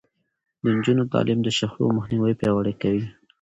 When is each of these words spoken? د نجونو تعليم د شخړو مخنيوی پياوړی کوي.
د 0.61 0.63
نجونو 0.75 1.03
تعليم 1.13 1.39
د 1.43 1.47
شخړو 1.57 1.95
مخنيوی 1.97 2.33
پياوړی 2.39 2.73
کوي. 2.81 3.05